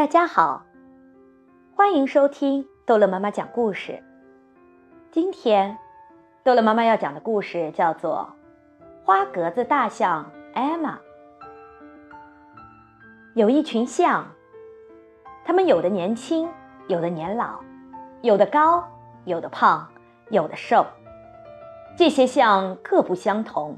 [0.00, 0.64] 大家好，
[1.76, 4.02] 欢迎收听逗乐妈妈讲故事。
[5.10, 5.76] 今天，
[6.42, 8.32] 逗乐妈妈要讲的故事叫做
[9.04, 10.96] 《花格子大象艾玛》。
[13.34, 14.26] 有一群象，
[15.44, 16.48] 它们有的年轻，
[16.88, 17.60] 有的年老，
[18.22, 18.82] 有的高，
[19.26, 19.86] 有的胖，
[20.30, 20.86] 有的瘦。
[21.94, 23.76] 这些象各不相同，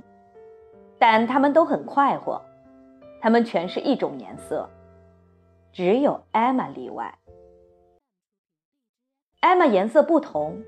[1.01, 2.41] 但它们都很快活。
[3.21, 4.71] 它们全是一种颜色。
[5.73, 7.15] 只有艾玛例外。
[9.41, 10.63] 艾玛颜色不同。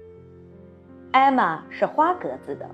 [1.12, 2.66] 艾玛是花格子的。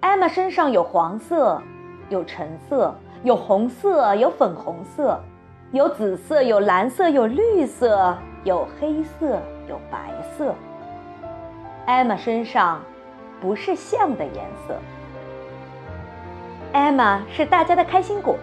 [0.00, 1.62] 艾玛身上有黄色，
[2.08, 5.20] 有橙色，有红色，有粉红色，
[5.70, 10.52] 有紫色，有蓝色，有绿色，有黑色，有白色。
[11.86, 12.82] 艾玛身上
[13.40, 14.76] 不是象的颜色。
[16.72, 18.36] 艾玛是大家的开心果。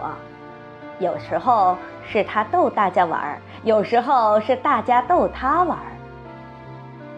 [1.00, 5.92] 有时候是他逗大家玩儿，有时候是大家逗他玩儿。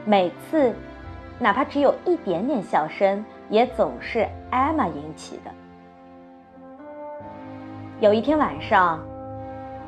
[0.04, 0.72] 每次，
[1.36, 5.50] 哪怕只有一点点笑声，也总是艾玛引起的。
[7.98, 9.00] 有一天晚上，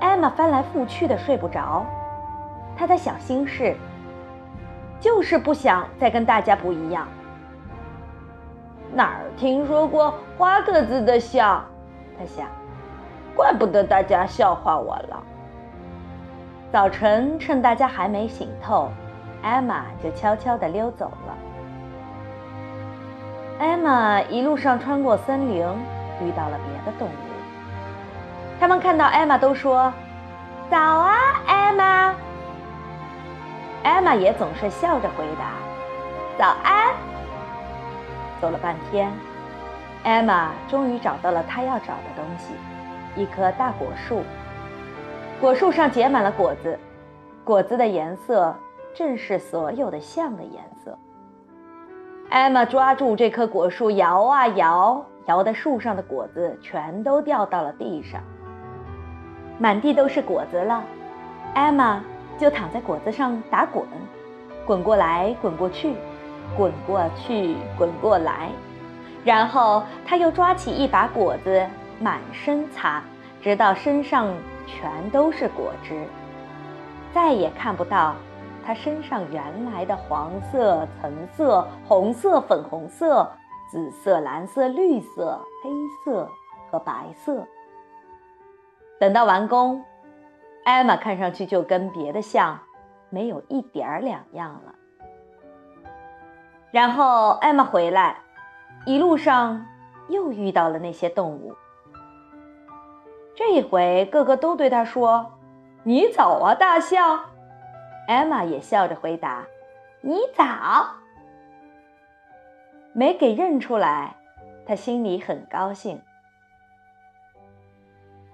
[0.00, 1.86] 艾玛翻来覆去的睡不着，
[2.76, 3.76] 她在想心事，
[4.98, 7.06] 就是不想再跟大家不一样。
[8.92, 11.64] 哪儿听说过花个子的笑？
[12.18, 12.48] 她想。
[13.34, 15.22] 怪不得大家笑话我了。
[16.72, 18.90] 早晨趁大家还没醒透，
[19.42, 21.34] 艾玛就悄悄地溜走了。
[23.58, 25.64] 艾玛一路上穿过森林，
[26.20, 27.12] 遇到了别的动物。
[28.58, 29.92] 他们看到艾玛都说
[30.70, 31.14] ：“早啊，
[31.46, 32.14] 艾玛。”
[33.84, 35.52] 艾玛也总是笑着回答
[36.38, 36.92] ：“早安。”
[38.40, 39.12] 走了半天，
[40.02, 42.54] 艾玛终于找到了她要找的东西。
[43.16, 44.22] 一棵大果树，
[45.40, 46.78] 果树上结满了果子，
[47.44, 48.54] 果子的颜色
[48.92, 50.98] 正是所有的象的颜色。
[52.30, 58.20] 艾玛抓住这棵果树，摇啊摇，摇的树上的果子全都掉到了地上，
[59.58, 60.82] 满地都是果子了。
[61.54, 62.02] 艾玛
[62.36, 63.84] 就躺在果子上打滚，
[64.66, 65.94] 滚过来，滚过去，
[66.56, 68.48] 滚过去，滚过来，
[69.24, 71.64] 然后他又抓起一把果子。
[72.00, 73.02] 满身擦，
[73.40, 74.32] 直到身上
[74.66, 76.06] 全都是果汁，
[77.12, 78.14] 再也看不到
[78.64, 83.30] 他身上原来的黄色、橙色、红色、粉红色、
[83.70, 85.70] 紫色、蓝色、绿色、黑
[86.04, 86.28] 色
[86.70, 87.46] 和白色。
[88.98, 89.84] 等到完工，
[90.64, 92.58] 艾玛看上去就跟别的象
[93.10, 94.74] 没有一点儿两样了。
[96.70, 98.18] 然后艾玛回来，
[98.86, 99.66] 一路上
[100.08, 101.54] 又遇到了那些动物。
[103.36, 105.32] 这一回，个个都对他说
[105.82, 107.20] ：“你早啊，大象。”
[108.06, 109.44] 艾玛也笑着回答
[110.02, 110.44] ：“你早。”
[112.94, 114.14] 没给认出来，
[114.64, 116.00] 他心里很高兴。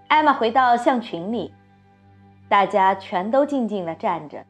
[0.09, 1.55] 艾玛回到象群里，
[2.49, 4.45] 大家全都静静的站着。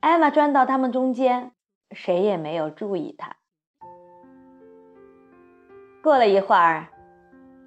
[0.00, 1.52] 艾玛钻到他们中间，
[1.92, 3.36] 谁也没有注意他。
[6.02, 6.88] 过了一会儿，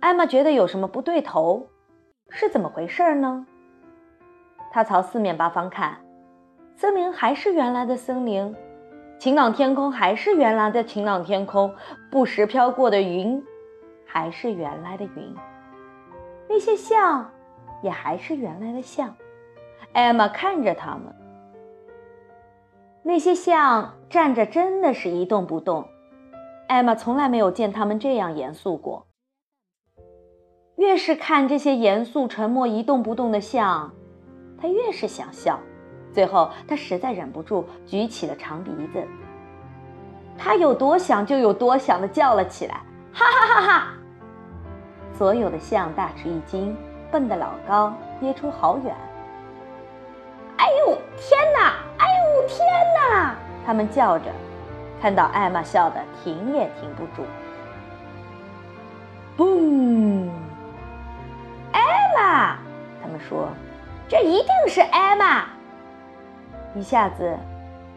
[0.01, 1.67] 艾玛觉得有什么不对头。
[2.30, 3.46] 是怎么回事呢？
[4.72, 5.97] 他朝四面八方看，
[6.75, 8.53] 森林还是原来的森林，
[9.18, 11.74] 晴朗天空还是原来的晴朗天空，
[12.12, 13.41] 不时飘过的云
[14.06, 15.35] 还是原来的云，
[16.50, 17.31] 那些象
[17.81, 19.16] 也还是原来的象。
[19.94, 21.16] 艾玛看着他们，
[23.02, 25.88] 那些象站着真的是一动不动。
[26.68, 29.08] 艾玛从来没有见他们这样严肃过。
[30.78, 33.94] 越是看这些严肃、沉默、一动不动的象，
[34.62, 35.59] 他越是想笑。
[36.12, 39.06] 最后，他实在忍不住，举起了长鼻子。
[40.38, 42.81] 他有多想就有多想的叫了起来
[43.14, 43.88] ：“哈哈哈哈！”
[45.18, 46.75] 所有的象大吃一惊，
[47.12, 48.94] 蹦得老高，跌出好远。
[50.58, 51.73] 哎呦天哪！
[51.97, 52.59] 哎呦天
[53.11, 53.35] 哪！
[53.66, 54.26] 他们叫着，
[55.02, 57.23] 看到艾玛笑得停也停不住。
[59.38, 60.15] 嘣！
[63.27, 63.49] 说
[64.07, 65.45] ：“这一定是艾玛。”
[66.75, 67.35] 一下子，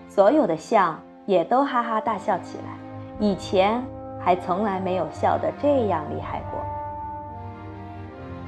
[0.09, 2.65] 所有的象也都哈哈大笑起来。
[3.21, 3.83] 以前
[4.25, 6.61] 还从来没有笑得这样厉害过。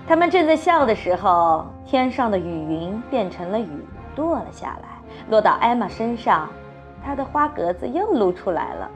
[0.07, 3.85] 他们正在笑的时候，天上的雨云变成了雨，
[4.17, 4.89] 落了下来，
[5.29, 6.49] 落到艾玛身上，
[7.05, 8.91] 她的花格子又露出来了。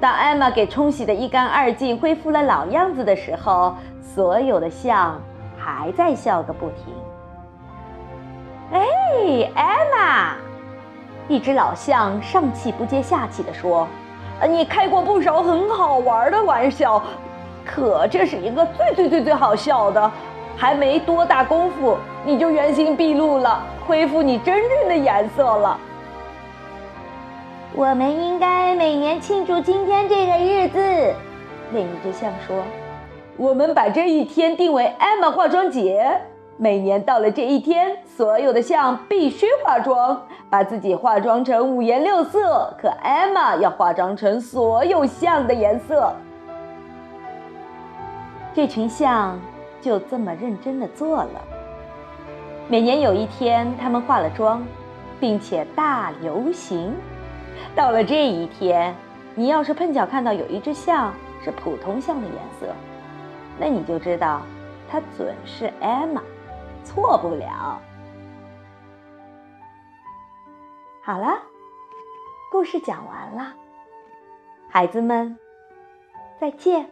[0.00, 5.20] 当艾玛给冲洗的一干二净，恢复了老样子的时候，所有的象。
[5.58, 6.94] 还在笑个不停。
[8.70, 10.36] 嘿，艾玛！
[11.26, 13.86] 一只老象上气不接下气地说
[14.48, 17.02] ：“你开过不少很好玩的玩笑，
[17.66, 20.10] 可这是一个最最最最好笑的，
[20.56, 25.78] 还没多大功夫，你就原形毕露了，恢复你真正的颜色了。”
[27.74, 31.14] 我们应该每年庆祝今天这个日子，
[31.72, 32.56] 另一只象说
[33.38, 36.20] ：“我们把这一天定为艾玛化妆节。”
[36.60, 40.20] 每年到了这一天，所有的象必须化妆，
[40.50, 42.74] 把自己化妆成五颜六色。
[42.82, 46.12] 可艾玛要化妆成所有象的颜色。
[48.52, 49.38] 这群象
[49.80, 51.40] 就这么认真的做了。
[52.66, 54.60] 每年有一天，他们化了妆，
[55.20, 56.92] 并且大游行。
[57.76, 58.92] 到了这一天，
[59.36, 61.14] 你要是碰巧看到有一只象
[61.44, 62.66] 是普通象的颜色，
[63.58, 64.42] 那你就知道
[64.88, 66.22] 他准是 Emma，。
[66.84, 67.80] 错不了。
[71.02, 71.42] 好了，
[72.50, 73.54] 故事讲完了，
[74.70, 75.38] 孩子们，
[76.40, 76.90] 再见。